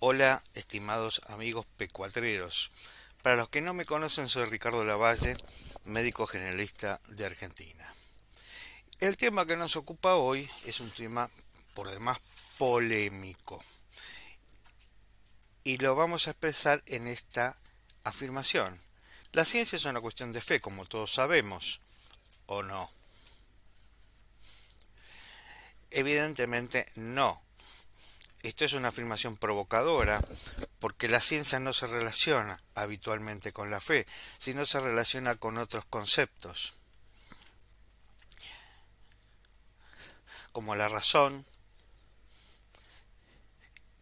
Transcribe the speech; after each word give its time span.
Hola, 0.00 0.44
estimados 0.54 1.20
amigos 1.26 1.66
pecuatreros. 1.76 2.70
Para 3.20 3.34
los 3.34 3.48
que 3.48 3.60
no 3.60 3.74
me 3.74 3.84
conocen, 3.84 4.28
soy 4.28 4.44
Ricardo 4.44 4.84
Lavalle, 4.84 5.36
médico 5.86 6.24
generalista 6.28 7.00
de 7.08 7.26
Argentina. 7.26 7.84
El 9.00 9.16
tema 9.16 9.44
que 9.44 9.56
nos 9.56 9.74
ocupa 9.74 10.14
hoy 10.14 10.48
es 10.64 10.78
un 10.78 10.92
tema 10.92 11.28
por 11.74 11.90
demás 11.90 12.20
polémico. 12.58 13.60
Y 15.64 15.78
lo 15.78 15.96
vamos 15.96 16.28
a 16.28 16.30
expresar 16.30 16.80
en 16.86 17.08
esta 17.08 17.58
afirmación. 18.04 18.80
La 19.32 19.44
ciencia 19.44 19.74
es 19.74 19.84
una 19.84 20.00
cuestión 20.00 20.32
de 20.32 20.40
fe, 20.40 20.60
como 20.60 20.86
todos 20.86 21.12
sabemos, 21.12 21.80
¿o 22.46 22.62
no? 22.62 22.88
Evidentemente 25.90 26.86
no. 26.94 27.47
Esto 28.42 28.64
es 28.64 28.72
una 28.72 28.88
afirmación 28.88 29.36
provocadora 29.36 30.20
porque 30.78 31.08
la 31.08 31.20
ciencia 31.20 31.58
no 31.58 31.72
se 31.72 31.88
relaciona 31.88 32.62
habitualmente 32.74 33.52
con 33.52 33.70
la 33.70 33.80
fe, 33.80 34.04
sino 34.38 34.64
se 34.64 34.80
relaciona 34.80 35.34
con 35.34 35.58
otros 35.58 35.84
conceptos, 35.86 36.78
como 40.52 40.76
la 40.76 40.88
razón, 40.88 41.44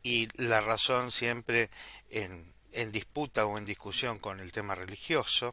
y 0.03 0.29
la 0.41 0.61
razón 0.61 1.11
siempre 1.11 1.69
en, 2.11 2.55
en 2.73 2.93
disputa 2.93 3.47
o 3.47 3.59
en 3.59 3.65
discusión 3.65 4.19
con 4.19 4.39
el 4.39 4.53
tema 4.53 4.75
religioso, 4.75 5.53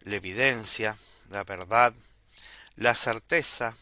la 0.00 0.16
evidencia, 0.16 0.96
la 1.30 1.44
verdad, 1.44 1.94
la 2.76 2.94
certeza, 2.94 3.76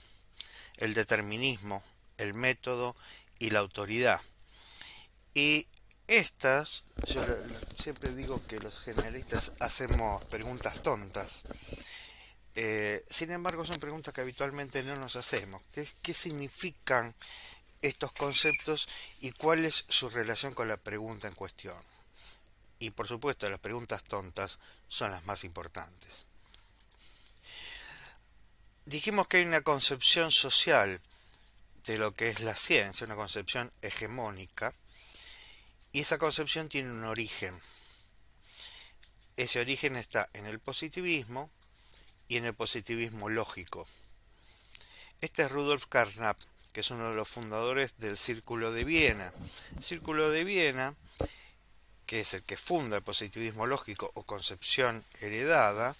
el 0.77 0.95
determinismo, 0.95 1.83
el 2.19 2.35
método 2.35 2.95
y 3.41 3.51
la 3.51 3.59
autoridad. 3.59 4.21
Y 5.35 5.67
estas, 6.07 6.85
yo 7.07 7.21
siempre 7.81 8.15
digo 8.15 8.41
que 8.47 8.61
los 8.61 8.79
generalistas 8.79 9.53
hacemos 9.59 10.23
preguntas 10.25 10.83
tontas. 10.83 11.43
Eh, 12.55 13.05
sin 13.11 13.33
embargo, 13.33 13.65
son 13.65 13.81
preguntas 13.81 14.15
que 14.15 14.21
habitualmente 14.21 14.83
no 14.83 14.95
nos 14.95 15.17
hacemos. 15.17 15.63
¿Qué, 15.73 15.89
¿Qué 16.03 16.15
significan 16.15 17.15
estos 17.81 18.13
conceptos 18.13 18.89
y 19.21 19.33
cuál 19.33 19.65
es 19.65 19.85
su 19.89 20.11
relación 20.11 20.53
con 20.53 20.69
la 20.69 20.77
pregunta 20.77 21.27
en 21.27 21.35
cuestión? 21.35 21.77
Y 22.79 22.91
por 22.91 23.09
supuesto, 23.09 23.49
las 23.49 23.61
preguntas 23.61 24.05
tontas 24.05 24.59
son 24.89 25.13
las 25.13 25.25
más 25.25 25.45
importantes. 25.45 26.27
Dijimos 28.85 29.29
que 29.29 29.39
hay 29.39 29.45
una 29.45 29.61
concepción 29.63 30.31
social 30.31 31.01
de 31.85 31.99
lo 31.99 32.15
que 32.15 32.31
es 32.31 32.41
la 32.41 32.55
ciencia, 32.55 33.07
una 33.07 33.17
concepción 33.17 33.73
hegemónica, 33.83 34.73
y 35.93 36.01
esa 36.01 36.19
concepción 36.19 36.69
tiene 36.69 36.91
un 36.91 37.05
origen. 37.05 37.59
Ese 39.37 39.61
origen 39.61 39.97
está 39.97 40.29
en 40.35 40.47
el 40.47 40.61
positivismo 40.61 41.51
y 42.29 42.37
en 42.37 42.45
el 42.45 42.55
positivismo 42.55 43.29
lógico. 43.29 43.87
Este 45.21 45.43
es 45.43 45.51
Rudolf 45.51 45.87
Carnap, 45.87 46.39
que 46.73 46.81
es 46.81 46.91
uno 46.91 47.11
de 47.11 47.17
los 47.17 47.29
fundadores 47.29 47.93
del 47.99 48.17
Círculo 48.17 48.73
de 48.73 48.85
Viena. 48.85 49.33
El 49.77 49.83
Círculo 49.83 50.31
de 50.31 50.45
Viena, 50.45 50.95
que 52.07 52.21
es 52.21 52.35
el 52.35 52.43
que 52.43 52.57
funda 52.57 52.97
el 52.97 53.03
positivismo 53.03 53.67
lógico 53.67 54.11
o 54.15 54.25
concepción 54.25 55.05
heredada, 55.21 55.97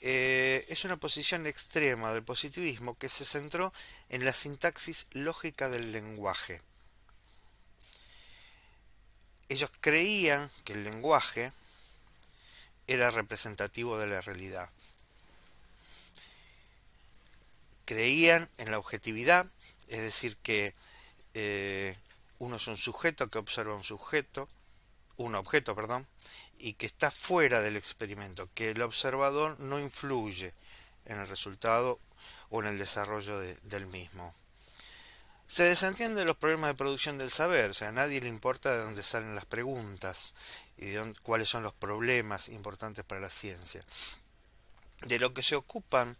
eh, 0.00 0.64
es 0.68 0.84
una 0.84 0.96
posición 0.96 1.46
extrema 1.46 2.12
del 2.12 2.22
positivismo 2.22 2.96
que 2.98 3.08
se 3.08 3.24
centró 3.24 3.72
en 4.08 4.24
la 4.24 4.32
sintaxis 4.32 5.06
lógica 5.12 5.68
del 5.68 5.92
lenguaje. 5.92 6.60
Ellos 9.48 9.70
creían 9.80 10.50
que 10.64 10.74
el 10.74 10.84
lenguaje 10.84 11.52
era 12.86 13.10
representativo 13.10 13.98
de 13.98 14.06
la 14.06 14.20
realidad. 14.20 14.70
Creían 17.84 18.48
en 18.58 18.70
la 18.70 18.78
objetividad, 18.78 19.46
es 19.88 20.02
decir, 20.02 20.36
que 20.38 20.74
eh, 21.34 21.96
uno 22.38 22.56
es 22.56 22.66
un 22.66 22.76
sujeto 22.76 23.28
que 23.28 23.38
observa 23.38 23.74
un 23.74 23.84
sujeto, 23.84 24.48
un 25.16 25.34
objeto, 25.34 25.74
perdón, 25.74 26.06
y 26.58 26.74
que 26.74 26.86
está 26.86 27.10
fuera 27.10 27.60
del 27.60 27.76
experimento, 27.76 28.48
que 28.54 28.70
el 28.70 28.82
observador 28.82 29.58
no 29.60 29.78
influye 29.78 30.52
en 31.04 31.18
el 31.18 31.28
resultado 31.28 32.00
o 32.50 32.60
en 32.62 32.68
el 32.68 32.78
desarrollo 32.78 33.38
del 33.38 33.86
mismo. 33.86 34.34
Se 35.46 35.62
desentiende 35.62 36.24
los 36.24 36.36
problemas 36.36 36.70
de 36.70 36.74
producción 36.74 37.18
del 37.18 37.30
saber, 37.30 37.70
o 37.70 37.74
sea, 37.74 37.88
a 37.88 37.92
nadie 37.92 38.20
le 38.20 38.28
importa 38.28 38.72
de 38.72 38.82
dónde 38.82 39.02
salen 39.02 39.36
las 39.36 39.44
preguntas 39.44 40.34
y 40.76 40.86
de 40.86 41.14
cuáles 41.22 41.48
son 41.48 41.62
los 41.62 41.72
problemas 41.72 42.48
importantes 42.48 43.04
para 43.04 43.20
la 43.20 43.30
ciencia. 43.30 43.84
De 45.02 45.18
lo 45.18 45.32
que 45.34 45.42
se 45.42 45.54
ocupan 45.54 46.16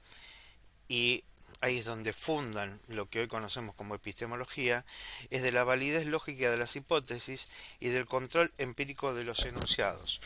y 0.89 1.25
ahí 1.61 1.79
es 1.79 1.85
donde 1.85 2.13
fundan 2.13 2.81
lo 2.89 3.09
que 3.09 3.21
hoy 3.21 3.29
conocemos 3.29 3.75
como 3.75 3.95
epistemología, 3.95 4.85
es 5.31 5.43
de 5.43 5.53
la 5.53 5.65
validez 5.65 6.07
lógica 6.07 6.51
de 6.51 6.57
las 6.57 6.77
hipótesis 6.77 7.49
y 7.81 7.89
del 7.89 8.07
control 8.07 8.53
empírico 8.59 9.15
de 9.15 9.25
los 9.25 9.45
enunciados. 9.45 10.21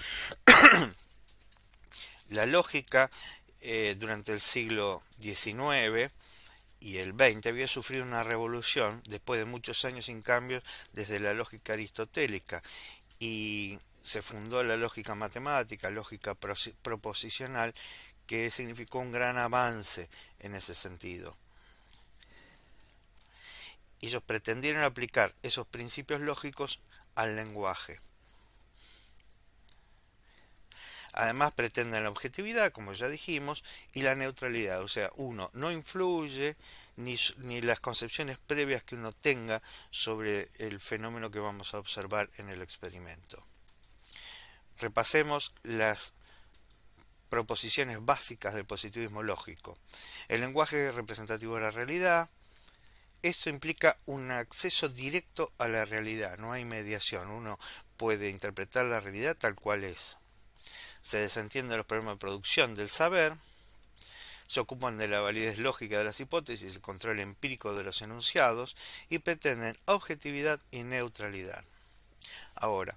la 2.30 2.46
lógica 2.46 3.10
eh, 3.60 3.96
durante 3.98 4.32
el 4.32 4.40
siglo 4.40 5.02
XIX 5.20 6.12
y 6.80 6.96
el 6.96 7.12
XX 7.12 7.46
había 7.46 7.68
sufrido 7.68 8.04
una 8.04 8.22
revolución 8.22 9.02
después 9.06 9.38
de 9.38 9.44
muchos 9.44 9.84
años 9.84 10.06
sin 10.06 10.22
cambios 10.22 10.62
desde 10.92 11.20
la 11.20 11.34
lógica 11.34 11.74
aristotélica 11.74 12.62
y 13.18 13.78
se 14.02 14.22
fundó 14.22 14.62
la 14.64 14.76
lógica 14.76 15.14
matemática, 15.14 15.90
lógica 15.90 16.34
proposicional, 16.34 17.74
que 18.30 18.48
significó 18.52 19.00
un 19.00 19.10
gran 19.10 19.38
avance 19.38 20.08
en 20.38 20.54
ese 20.54 20.72
sentido. 20.72 21.36
Ellos 24.00 24.22
pretendieron 24.22 24.84
aplicar 24.84 25.34
esos 25.42 25.66
principios 25.66 26.20
lógicos 26.20 26.78
al 27.16 27.34
lenguaje. 27.34 27.98
Además 31.12 31.54
pretenden 31.54 32.04
la 32.04 32.08
objetividad, 32.08 32.70
como 32.70 32.92
ya 32.92 33.08
dijimos, 33.08 33.64
y 33.94 34.02
la 34.02 34.14
neutralidad. 34.14 34.80
O 34.80 34.86
sea, 34.86 35.10
uno 35.16 35.50
no 35.52 35.72
influye 35.72 36.54
ni, 36.94 37.16
ni, 37.38 37.60
las 37.60 37.80
concepciones 37.80 38.38
previas 38.38 38.84
que 38.84 38.94
uno 38.94 39.10
tenga 39.10 39.60
sobre 39.90 40.50
el 40.58 40.78
fenómeno 40.78 41.32
que 41.32 41.40
vamos 41.40 41.74
a 41.74 41.80
observar 41.80 42.30
en 42.36 42.48
el 42.48 42.62
experimento. 42.62 43.44
Repasemos 44.78 45.52
las 45.64 46.12
proposiciones 47.30 48.04
básicas 48.04 48.54
del 48.54 48.66
positivismo 48.66 49.22
lógico. 49.22 49.78
El 50.28 50.42
lenguaje 50.42 50.92
representativo 50.92 51.54
de 51.54 51.62
la 51.62 51.70
realidad. 51.70 52.28
Esto 53.22 53.48
implica 53.48 53.98
un 54.06 54.30
acceso 54.30 54.88
directo 54.88 55.52
a 55.58 55.68
la 55.68 55.84
realidad, 55.84 56.38
no 56.38 56.52
hay 56.52 56.64
mediación, 56.64 57.30
uno 57.30 57.58
puede 57.98 58.30
interpretar 58.30 58.86
la 58.86 59.00
realidad 59.00 59.36
tal 59.36 59.54
cual 59.54 59.84
es. 59.84 60.18
Se 61.02 61.18
desentienden 61.18 61.76
los 61.76 61.86
problemas 61.86 62.14
de 62.14 62.20
producción 62.20 62.74
del 62.74 62.88
saber, 62.88 63.34
se 64.46 64.60
ocupan 64.60 64.96
de 64.96 65.06
la 65.06 65.20
validez 65.20 65.58
lógica 65.58 65.98
de 65.98 66.04
las 66.04 66.18
hipótesis, 66.18 66.74
el 66.74 66.80
control 66.80 67.20
empírico 67.20 67.74
de 67.74 67.84
los 67.84 68.02
enunciados 68.02 68.74
y 69.08 69.18
pretenden 69.18 69.78
objetividad 69.84 70.58
y 70.70 70.82
neutralidad. 70.82 71.62
Ahora, 72.54 72.96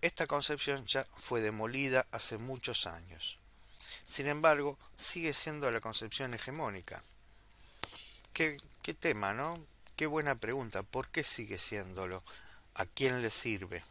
esta 0.00 0.26
concepción 0.26 0.86
ya 0.86 1.04
fue 1.14 1.40
demolida 1.40 2.06
hace 2.10 2.38
muchos 2.38 2.86
años. 2.86 3.38
Sin 4.06 4.26
embargo, 4.26 4.78
sigue 4.96 5.32
siendo 5.32 5.70
la 5.70 5.80
concepción 5.80 6.34
hegemónica. 6.34 7.02
¿Qué, 8.32 8.58
tema, 8.98 9.32
no? 9.32 9.64
Qué 9.96 10.06
buena 10.06 10.34
pregunta. 10.34 10.82
¿Por 10.82 11.08
qué 11.08 11.22
sigue 11.22 11.56
siéndolo? 11.56 12.22
¿A 12.74 12.84
quién 12.84 13.22
le 13.22 13.30
sirve? 13.30 13.82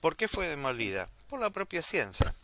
¿Por 0.00 0.16
qué 0.16 0.28
fue 0.28 0.48
demolida? 0.48 1.08
Por 1.28 1.40
la 1.40 1.50
propia 1.50 1.80
ciencia. 1.80 2.34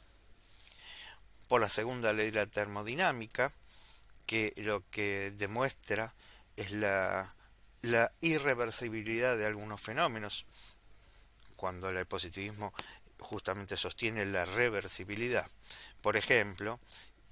Por 1.47 1.61
la 1.61 1.69
segunda 1.69 2.15
ley 2.15 2.31
de 2.31 2.39
la 2.41 2.47
termodinámica, 2.47 3.53
que 4.25 4.55
lo 4.57 4.89
que 4.91 5.35
demuestra 5.37 6.15
es 6.57 6.71
la, 6.73 7.35
la 7.83 8.11
irreversibilidad 8.23 9.37
de 9.37 9.45
algunos 9.45 9.81
fenómenos, 9.81 10.47
cuando 11.57 11.91
el 11.91 12.07
positivismo 12.07 12.73
justamente 13.19 13.77
sostiene 13.77 14.25
la 14.25 14.47
reversibilidad. 14.47 15.47
Por 16.03 16.17
ejemplo, 16.17 16.79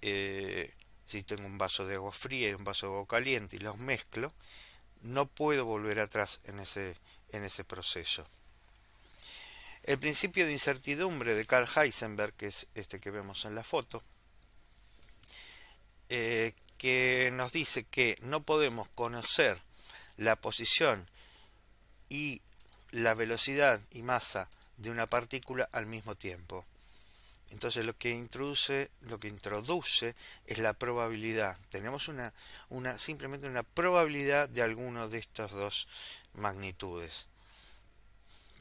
eh, 0.00 0.72
si 1.06 1.22
tengo 1.22 1.44
un 1.44 1.58
vaso 1.58 1.86
de 1.86 1.96
agua 1.96 2.12
fría 2.12 2.50
y 2.50 2.54
un 2.54 2.64
vaso 2.64 2.86
de 2.86 2.92
agua 2.94 3.06
caliente 3.06 3.56
y 3.56 3.58
los 3.58 3.78
mezclo, 3.78 4.32
no 5.02 5.26
puedo 5.26 5.64
volver 5.64 5.98
atrás 6.00 6.40
en 6.44 6.60
ese, 6.60 6.96
en 7.32 7.44
ese 7.44 7.64
proceso. 7.64 8.24
El 9.82 9.98
principio 9.98 10.46
de 10.46 10.52
incertidumbre 10.52 11.34
de 11.34 11.46
Carl 11.46 11.68
Heisenberg, 11.74 12.34
que 12.34 12.46
es 12.46 12.66
este 12.74 13.00
que 13.00 13.10
vemos 13.10 13.44
en 13.44 13.54
la 13.54 13.64
foto, 13.64 14.02
eh, 16.08 16.54
que 16.76 17.30
nos 17.32 17.52
dice 17.52 17.84
que 17.84 18.18
no 18.22 18.42
podemos 18.42 18.88
conocer 18.90 19.58
la 20.16 20.36
posición 20.36 21.08
y 22.08 22.42
la 22.90 23.14
velocidad 23.14 23.80
y 23.90 24.02
masa 24.02 24.48
de 24.76 24.90
una 24.90 25.06
partícula 25.06 25.68
al 25.72 25.86
mismo 25.86 26.14
tiempo. 26.14 26.64
Entonces 27.50 27.84
lo 27.84 27.96
que 27.96 28.10
introduce, 28.10 28.90
lo 29.02 29.18
que 29.18 29.28
introduce 29.28 30.14
es 30.46 30.58
la 30.58 30.72
probabilidad. 30.72 31.56
Tenemos 31.68 32.08
una, 32.08 32.32
simplemente 32.96 33.48
una 33.48 33.64
probabilidad 33.64 34.48
de 34.48 34.62
alguno 34.62 35.08
de 35.08 35.18
estas 35.18 35.50
dos 35.50 35.88
magnitudes. 36.34 37.26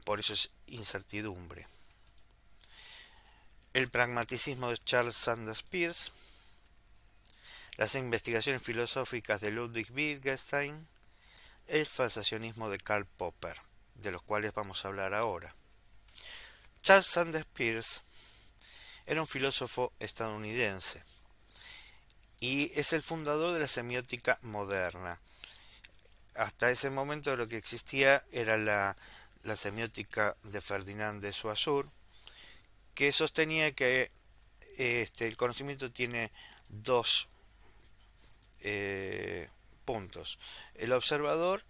Por 0.06 0.20
eso 0.20 0.34
es 0.34 0.50
incertidumbre. 0.68 1.68
El 3.74 3.90
pragmaticismo 3.90 4.70
de 4.70 4.80
Charles 4.80 5.16
Sanders 5.16 5.62
Peirce, 5.62 6.12
las 7.78 7.94
investigaciones 7.94 8.64
filosóficas 8.64 9.40
de 9.40 9.52
Ludwig 9.52 9.92
Wittgenstein, 9.92 10.88
el 11.68 11.86
falsacionismo 11.86 12.70
de 12.72 12.80
Karl 12.80 13.06
Popper, 13.06 13.56
de 13.94 14.12
los 14.12 14.24
cuales 14.24 14.54
vamos 14.56 14.84
a 14.84 14.88
hablar 14.88 15.14
ahora. 15.14 15.56
Charles 16.82 17.06
Sanders 17.06 17.46
Peirce 17.46 18.02
era 19.10 19.22
un 19.22 19.28
filósofo 19.28 19.92
estadounidense 20.00 21.04
y 22.40 22.72
es 22.76 22.94
el 22.94 23.02
fundador 23.02 23.54
de 23.54 23.60
la 23.60 23.68
semiótica 23.68 24.38
moderna. 24.44 25.20
Hasta 26.36 26.70
ese 26.70 26.92
momento 26.92 27.36
lo 27.36 27.48
que 27.48 27.58
existía 27.58 28.24
era 28.32 28.56
la, 28.56 28.96
semiótica 29.56 30.38
de 30.44 30.62
Ferdinand 30.62 31.24
de 31.24 31.34
Saussure, 31.34 31.90
que 32.94 33.12
sostenía 33.12 33.74
que 33.74 34.12
este, 34.78 35.28
el 35.28 35.36
conocimiento 35.36 35.92
tiene 35.92 36.32
dos 36.70 37.28
eh, 38.62 39.50
puntos, 39.86 40.38
el 40.76 40.94
observador 40.94 41.64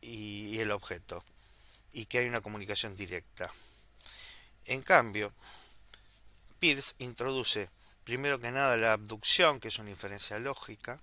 y 0.00 0.60
el 0.60 0.70
objeto, 0.70 1.24
y 1.92 2.06
que 2.06 2.18
hay 2.18 2.28
una 2.28 2.40
comunicación 2.40 2.94
directa. 2.94 3.52
En 4.66 4.82
cambio, 4.82 5.32
Peirce 6.60 6.94
introduce 6.98 7.68
primero 8.04 8.38
que 8.38 8.50
nada 8.50 8.76
la 8.76 8.92
abducción, 8.92 9.60
que 9.60 9.68
es 9.68 9.78
una 9.78 9.90
inferencia 9.90 10.38
lógica, 10.38 11.00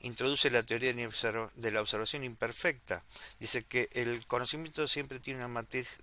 introduce 0.00 0.50
la 0.50 0.62
teoría 0.62 0.92
de 0.92 1.70
la 1.70 1.80
observación 1.80 2.24
imperfecta, 2.24 3.02
dice 3.38 3.64
que 3.64 3.88
el 3.92 4.26
conocimiento 4.26 4.86
siempre 4.86 5.18
tiene 5.18 5.44
una 5.44 5.48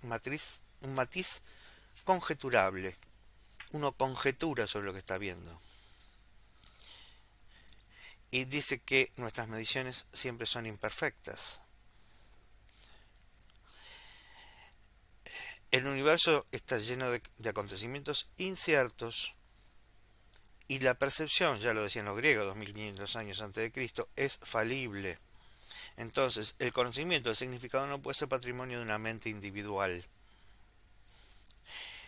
matriz, 0.02 0.62
un 0.80 0.94
matiz 0.94 1.42
conjeturable, 2.04 2.96
uno 3.70 3.92
conjetura 3.92 4.66
sobre 4.66 4.86
lo 4.86 4.92
que 4.92 4.98
está 4.98 5.18
viendo. 5.18 5.60
Y 8.30 8.44
dice 8.44 8.80
que 8.80 9.12
nuestras 9.16 9.48
mediciones 9.48 10.06
siempre 10.12 10.46
son 10.46 10.66
imperfectas. 10.66 11.60
El 15.72 15.86
universo 15.86 16.44
está 16.52 16.76
lleno 16.76 17.10
de, 17.10 17.22
acontecimientos 17.48 18.28
inciertos 18.36 19.34
y 20.68 20.80
la 20.80 20.94
percepción, 20.94 21.58
ya 21.60 21.72
lo 21.72 21.82
decían 21.82 22.04
los 22.04 22.16
griegos 22.16 22.44
2500 22.44 23.16
años 23.16 23.40
antes 23.40 23.64
de 23.64 23.72
Cristo, 23.72 24.10
es 24.14 24.38
falible. 24.42 25.18
Entonces, 25.96 26.56
el 26.58 26.74
conocimiento 26.74 27.30
del 27.30 27.38
significado 27.38 27.86
no 27.86 28.02
puede 28.02 28.18
ser 28.18 28.28
patrimonio 28.28 28.78
de 28.78 28.84
una 28.84 28.98
mente 28.98 29.30
individual. 29.30 30.04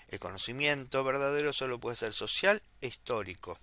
El 0.08 0.18
conocimiento 0.18 1.02
verdadero 1.02 1.54
solo 1.54 1.80
puede 1.80 1.96
ser 1.96 2.12
social 2.12 2.62
e 2.82 2.88
histórico. 2.88 3.58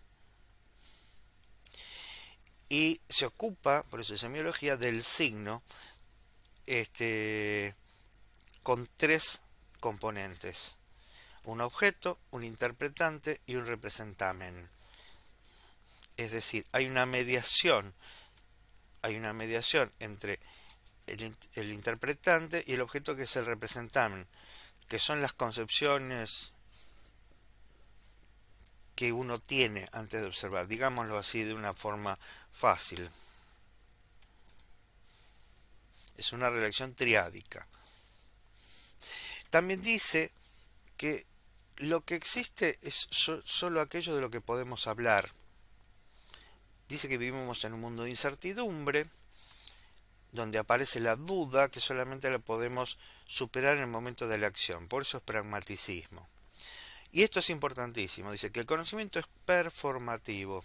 Y 2.69 3.01
se 3.07 3.27
ocupa, 3.27 3.83
por 3.83 4.01
eso 4.01 4.15
es 4.15 4.19
semiología, 4.19 4.77
del 4.77 5.03
signo 5.03 5.61
este, 6.65 7.75
con 8.63 8.87
tres 8.97 9.41
componentes. 9.81 10.75
Un 11.43 11.59
objeto, 11.59 12.17
un 12.29 12.45
interpretante 12.45 13.41
y 13.45 13.55
un 13.55 13.65
representamen. 13.65 14.69
Es 16.15 16.31
decir, 16.31 16.63
hay 16.71 16.85
una 16.85 17.05
mediación, 17.05 17.93
hay 19.01 19.17
una 19.17 19.33
mediación 19.33 19.91
entre 19.99 20.39
el, 21.07 21.71
interpretante 21.73 22.63
y 22.65 22.73
el 22.73 22.81
objeto 22.81 23.15
que 23.15 23.23
es 23.23 23.35
el 23.35 23.45
representamen, 23.45 24.27
que 24.87 24.99
son 24.99 25.21
las 25.21 25.33
concepciones 25.33 26.53
que 28.95 29.11
uno 29.11 29.39
tiene 29.39 29.89
antes 29.93 30.21
de 30.21 30.27
observar, 30.27 30.67
digámoslo 30.67 31.17
así 31.17 31.43
de 31.43 31.55
una 31.55 31.73
forma 31.73 32.19
fácil. 32.53 33.09
Es 36.17 36.33
una 36.33 36.49
relación 36.49 36.93
triádica. 36.93 37.67
También 39.51 39.83
dice 39.83 40.31
que 40.97 41.27
lo 41.75 42.05
que 42.05 42.15
existe 42.15 42.79
es 42.81 43.07
solo 43.11 43.81
aquello 43.81 44.15
de 44.15 44.21
lo 44.21 44.31
que 44.31 44.41
podemos 44.41 44.87
hablar. 44.87 45.29
Dice 46.87 47.09
que 47.09 47.17
vivimos 47.17 47.63
en 47.65 47.73
un 47.73 47.81
mundo 47.81 48.03
de 48.03 48.09
incertidumbre, 48.09 49.07
donde 50.31 50.57
aparece 50.57 51.01
la 51.01 51.17
duda 51.17 51.69
que 51.69 51.81
solamente 51.81 52.31
la 52.31 52.39
podemos 52.39 52.97
superar 53.27 53.75
en 53.75 53.83
el 53.83 53.87
momento 53.87 54.27
de 54.27 54.37
la 54.37 54.47
acción. 54.47 54.87
Por 54.87 55.01
eso 55.01 55.17
es 55.17 55.23
pragmaticismo. 55.23 56.27
Y 57.11 57.23
esto 57.23 57.39
es 57.39 57.49
importantísimo. 57.49 58.31
Dice 58.31 58.51
que 58.51 58.61
el 58.61 58.65
conocimiento 58.65 59.19
es 59.19 59.25
performativo. 59.45 60.63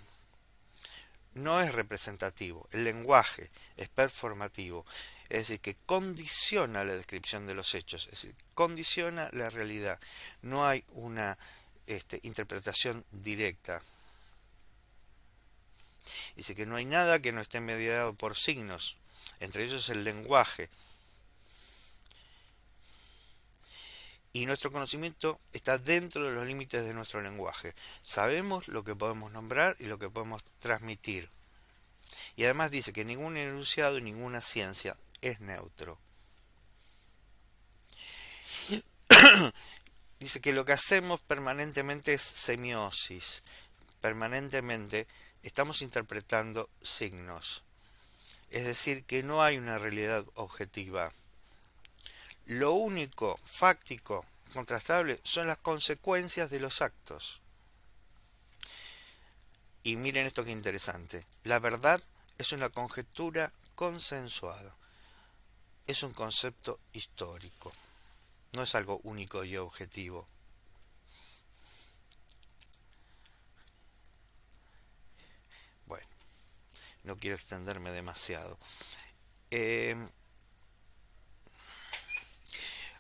No 1.37 1.61
es 1.61 1.73
representativo. 1.73 2.69
El 2.73 2.85
lenguaje 2.85 3.51
es 3.77 3.89
performativo 3.89 4.85
es 5.29 5.49
decir, 5.49 5.61
que 5.61 5.77
condiciona 5.87 6.85
la 6.85 6.95
descripción 6.95 7.47
de 7.47 7.55
los 7.55 7.75
hechos, 7.75 8.05
es 8.05 8.11
decir, 8.13 8.35
condiciona 8.55 9.29
la 9.33 9.51
realidad. 9.51 9.99
No 10.43 10.67
hay 10.67 10.85
una 10.93 11.37
este, 11.87 12.21
interpretación 12.23 13.05
directa. 13.11 13.83
Dice 16.37 16.55
que 16.55 16.67
no 16.67 16.77
hay 16.77 16.85
nada 16.85 17.21
que 17.21 17.33
no 17.33 17.41
esté 17.41 17.59
mediado 17.61 18.15
por 18.15 18.37
signos, 18.37 18.97
entre 19.41 19.65
ellos 19.65 19.89
el 19.89 20.05
lenguaje. 20.05 20.69
Y 24.37 24.45
nuestro 24.45 24.71
conocimiento 24.71 25.41
está 25.55 25.79
dentro 25.79 26.27
de 26.27 26.31
los 26.31 26.47
límites 26.47 26.85
de 26.85 26.93
nuestro 26.93 27.23
lenguaje. 27.23 27.75
Sabemos 28.03 28.69
lo 28.69 28.85
que 28.85 28.95
podemos 28.95 29.33
nombrar 29.33 29.77
y 29.79 29.85
lo 29.85 29.99
que 29.99 30.11
podemos 30.11 30.45
transmitir. 30.59 31.31
Y 32.37 32.45
además 32.45 32.71
dice 32.71 32.93
que 32.93 33.07
ningún 33.07 33.39
enunciado 33.39 33.97
y 33.97 34.03
ninguna 34.03 34.43
ciencia 34.43 34.95
es 35.23 35.41
neutro. 35.41 35.99
Dice 40.21 40.43
que 40.43 40.53
lo 40.53 40.67
que 40.67 40.75
hacemos 40.75 41.23
permanentemente 41.23 42.13
es 42.13 42.21
semiosis. 42.21 43.43
Permanentemente 44.03 45.07
estamos 45.45 45.81
interpretando 45.81 46.69
signos. 46.83 47.65
Es 48.51 48.67
decir, 48.67 49.05
que 49.05 49.23
no 49.23 49.43
hay 49.43 49.57
una 49.57 49.79
realidad 49.79 50.27
objetiva. 50.35 51.11
Lo 52.47 52.73
único 52.73 53.39
fáctico, 53.45 54.25
contrastable, 54.53 55.21
son 55.23 55.47
las 55.47 55.59
consecuencias 55.59 56.51
de 56.51 56.61
los 56.61 56.83
actos. 56.83 57.41
Y 59.83 59.97
miren 59.97 60.27
esto 60.27 60.45
que 60.45 60.51
interesante. 60.51 61.25
La 61.45 61.59
verdad 61.59 62.03
es 62.39 62.53
una 62.53 62.71
conjetura 62.71 63.53
consensuada 63.75 64.77
es 65.87 66.03
un 66.03 66.13
concepto 66.13 66.81
histórico, 66.93 67.73
no 68.53 68.65
es 68.65 68.75
algo 68.75 69.01
único 69.05 69.45
y 69.45 69.57
objetivo. 69.57 70.27
Bueno, 75.87 76.07
no 77.05 77.17
quiero 77.17 77.37
extenderme 77.37 77.93
demasiado. 77.93 78.59
Eh, 79.51 79.97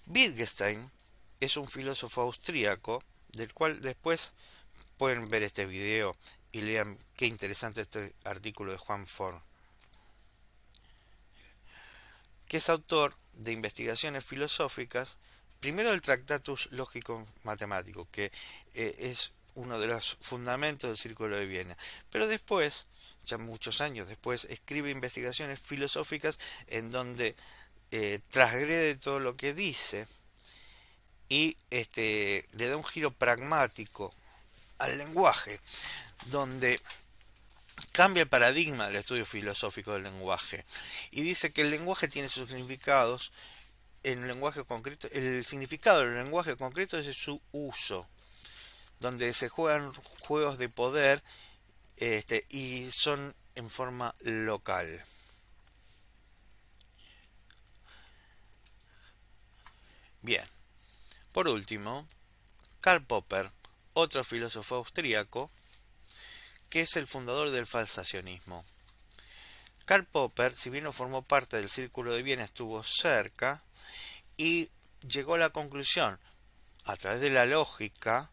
Wittgenstein 0.07 0.91
es 1.41 1.57
un 1.57 1.67
filósofo 1.67 2.23
austríaco 2.23 3.03
del 3.29 3.53
cual 3.53 3.81
después 3.81 4.35
pueden 4.97 5.29
ver 5.29 5.43
este 5.43 5.67
video 5.67 6.17
y 6.53 6.63
lean 6.63 6.97
qué 7.17 7.27
interesante 7.27 7.83
este 7.83 8.15
artículo 8.25 8.73
de 8.73 8.79
Juan 8.79 9.07
Forn 9.07 9.43
que 12.47 12.59
es 12.59 12.69
autor 12.69 13.15
de 13.35 13.53
investigaciones 13.53 14.25
filosóficas, 14.25 15.19
primero 15.61 15.91
del 15.91 16.01
Tractatus 16.01 16.69
Lógico 16.71 17.27
Matemático, 17.45 18.09
que 18.11 18.31
eh, 18.75 18.95
es 18.99 19.33
uno 19.55 19.81
de 19.81 19.89
los 19.89 20.17
fundamentos 20.21 20.89
del 20.89 20.97
Círculo 20.97 21.37
de 21.37 21.47
Viena, 21.47 21.77
pero 22.11 22.29
después, 22.29 22.87
ya 23.25 23.39
muchos 23.39 23.81
años 23.81 24.09
después, 24.09 24.45
escribe 24.45 24.91
investigaciones 24.91 25.61
filosóficas 25.61 26.39
en 26.69 26.91
donde 26.91 27.37
eh, 27.91 28.21
transgrede 28.31 28.97
todo 28.97 29.21
lo 29.21 29.37
que 29.37 29.55
dice 29.55 30.07
y 31.29 31.57
este, 31.71 32.47
le 32.53 32.69
da 32.69 32.77
un 32.77 32.85
giro 32.85 33.11
pragmático 33.13 34.13
al 34.79 34.99
lenguaje, 34.99 35.61
donde 36.27 36.81
cambia 37.93 38.23
el 38.23 38.29
paradigma 38.29 38.87
del 38.87 38.97
estudio 38.97 39.27
filosófico 39.27 39.93
del 39.93 40.05
lenguaje 40.05 40.65
y 41.11 41.23
dice 41.23 41.53
que 41.53 41.63
el 41.63 41.71
lenguaje 41.71 42.09
tiene 42.09 42.29
sus 42.29 42.49
significados 42.49 43.33
en 44.03 44.23
el 44.23 44.29
lenguaje 44.29 44.65
concreto, 44.65 45.09
el 45.11 45.45
significado 45.45 46.01
del 46.01 46.15
lenguaje 46.15 46.57
concreto 46.57 46.97
es 46.97 47.17
su 47.17 47.43
uso, 47.53 48.09
donde 49.01 49.33
se 49.33 49.49
juegan 49.49 49.93
juegos 50.23 50.59
de 50.59 50.69
poder 50.69 51.23
este, 51.97 52.47
y 52.51 52.89
son 52.93 53.35
en 53.55 53.69
forma 53.69 54.15
local. 54.21 55.05
Bien, 60.27 60.45
por 61.31 61.47
último, 61.47 62.05
Karl 62.81 63.01
Popper, 63.07 63.49
otro 63.93 64.25
filósofo 64.25 64.75
austríaco, 64.75 65.49
que 66.69 66.81
es 66.81 66.97
el 66.97 67.07
fundador 67.07 67.53
del 67.53 67.69
falsacionismo. 67.69 68.65
Karl 69.85 70.05
Popper, 70.05 70.57
si 70.57 70.69
bien 70.69 70.83
no 70.83 70.93
formó 70.93 71.23
parte 71.23 71.59
del 71.59 71.69
círculo 71.69 72.13
de 72.13 72.25
bien, 72.25 72.41
estuvo 72.41 72.83
cerca 72.83 73.63
y 74.37 74.69
llegó 75.07 75.35
a 75.35 75.39
la 75.39 75.51
conclusión, 75.51 76.19
a 76.87 76.97
través 76.97 77.21
de 77.21 77.31
la 77.31 77.47
lógica, 77.47 78.33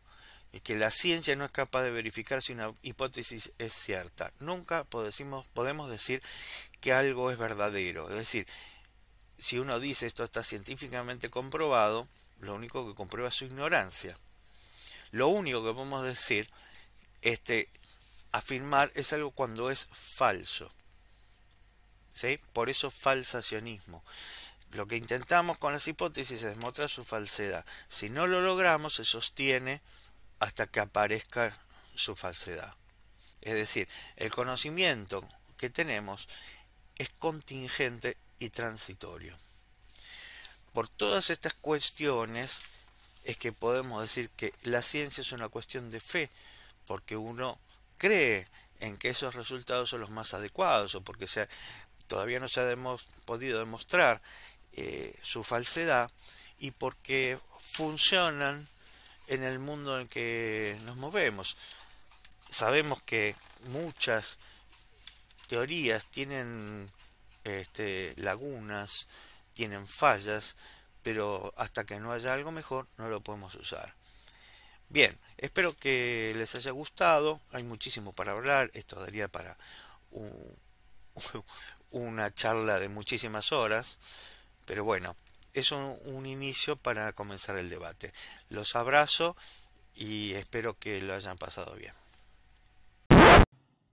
que 0.64 0.76
la 0.76 0.90
ciencia 0.90 1.36
no 1.36 1.46
es 1.46 1.52
capaz 1.52 1.84
de 1.84 1.92
verificar 1.92 2.42
si 2.42 2.54
una 2.54 2.74
hipótesis 2.82 3.54
es 3.60 3.72
cierta. 3.72 4.34
Nunca 4.40 4.84
podemos 4.86 5.92
decir 5.92 6.24
que 6.82 6.92
algo 6.92 7.30
es 7.30 7.38
verdadero. 7.38 8.10
Es 8.10 8.16
decir, 8.16 8.48
si 9.44 9.60
uno 9.60 9.82
dice 9.82 10.06
esto 10.06 10.24
está 10.24 10.42
científicamente 10.42 11.30
comprobado, 11.30 12.08
lo 12.40 12.56
único 12.56 12.88
que 12.88 12.96
comprueba 12.96 13.28
es 13.28 13.36
su 13.36 13.44
ignorancia. 13.44 14.18
Lo 15.12 15.28
único 15.28 15.62
que 15.66 15.74
podemos 15.74 16.06
decir, 16.06 16.50
este, 17.22 17.70
afirmar 18.32 18.90
es 18.96 19.12
algo 19.12 19.32
cuando 19.32 19.70
es 19.70 19.90
falso. 19.92 20.72
¿Sí? 22.14 22.40
Por 22.54 22.70
eso 22.70 22.90
falsacionismo. 22.90 24.02
Lo 24.72 24.88
que 24.88 24.96
intentamos 24.96 25.58
con 25.58 25.74
las 25.74 25.90
hipótesis 25.90 26.42
es 26.42 26.56
demostrar 26.56 26.90
su 26.90 27.04
falsedad. 27.04 27.66
Si 27.90 28.10
no 28.10 28.28
lo 28.28 28.40
logramos, 28.40 28.94
se 28.96 29.04
sostiene 29.04 29.82
hasta 30.40 30.68
que 30.68 30.80
aparezca 30.80 31.58
su 31.96 32.16
falsedad. 32.16 32.74
Es 33.42 33.56
decir, 33.56 33.90
el 34.16 34.32
conocimiento 34.32 35.22
que 35.58 35.70
tenemos 35.70 36.30
es 36.98 37.10
contingente 37.20 38.16
y 38.40 38.50
transitorio. 38.50 39.38
Por 40.74 40.90
todas 40.90 41.30
estas 41.30 41.54
cuestiones 41.54 42.62
es 43.24 43.38
que 43.38 43.52
podemos 43.52 44.02
decir 44.02 44.30
que 44.32 44.54
la 44.64 44.82
ciencia 44.82 45.22
es 45.22 45.32
una 45.32 45.50
cuestión 45.50 45.90
de 45.90 46.00
fe, 46.00 46.30
porque 46.86 47.16
uno 47.16 47.60
cree 47.98 48.48
en 48.80 48.98
que 48.98 49.10
esos 49.10 49.36
resultados 49.36 49.90
son 49.90 50.02
los 50.02 50.10
más 50.10 50.34
adecuados 50.34 50.96
o 50.96 51.02
porque 51.02 51.28
todavía 52.08 52.40
no 52.40 52.48
se 52.48 52.60
ha 52.60 52.76
podido 53.26 53.60
demostrar 53.60 54.22
eh, 54.74 55.16
su 55.22 55.44
falsedad 55.44 56.12
y 56.60 56.72
porque 56.72 57.40
funcionan 57.60 58.68
en 59.28 59.44
el 59.44 59.60
mundo 59.60 60.00
en 60.00 60.08
que 60.08 60.78
nos 60.84 60.98
movemos. 60.98 61.56
Sabemos 62.50 63.02
que 63.04 63.36
muchas 63.66 64.38
teorías 65.48 66.06
tienen 66.08 66.90
este, 67.44 68.14
lagunas, 68.18 69.08
tienen 69.54 69.88
fallas, 69.88 70.56
pero 71.02 71.54
hasta 71.58 71.86
que 71.86 72.00
no 72.00 72.12
haya 72.12 72.34
algo 72.34 72.52
mejor 72.52 72.88
no 72.98 73.10
lo 73.10 73.22
podemos 73.22 73.56
usar. 73.56 73.94
Bien, 74.90 75.18
espero 75.38 75.76
que 75.76 76.34
les 76.36 76.54
haya 76.56 76.72
gustado. 76.72 77.40
Hay 77.52 77.64
muchísimo 77.64 78.14
para 78.14 78.34
hablar. 78.34 78.70
Esto 78.74 79.00
daría 79.00 79.28
para 79.28 79.58
una 81.92 82.34
charla 82.34 82.80
de 82.80 82.90
muchísimas 82.90 83.52
horas. 83.52 84.00
Pero 84.66 84.84
bueno, 84.84 85.16
es 85.54 85.72
un, 85.72 86.26
inicio 86.26 86.76
para 86.76 87.12
comenzar 87.14 87.58
el 87.58 87.70
debate. 87.70 88.14
Los 88.50 88.76
abrazo 88.76 89.36
y 89.96 90.34
espero 90.34 90.78
que 90.78 91.02
lo 91.02 91.14
hayan 91.14 91.38
pasado 91.38 91.76
bien. 91.76 91.94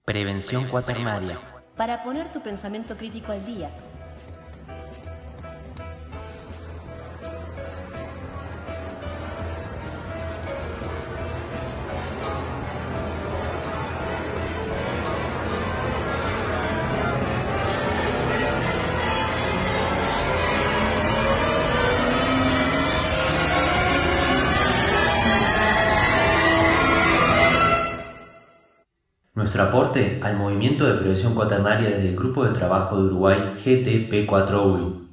Prevención 0.04 0.68
cuaternaria. 0.68 1.59
Para 1.80 2.02
poner 2.02 2.30
tu 2.30 2.42
pensamiento 2.42 2.94
crítico 2.94 3.32
al 3.32 3.42
día 3.46 3.70
Nuestro 29.60 29.78
aporte 29.78 30.18
al 30.22 30.38
movimiento 30.38 30.86
de 30.86 30.94
prevención 30.94 31.34
cuaternaria 31.34 31.90
desde 31.90 32.08
el 32.08 32.16
Grupo 32.16 32.46
de 32.46 32.54
Trabajo 32.54 32.96
de 32.96 33.02
Uruguay 33.02 33.36
GTP4U. 33.62 35.09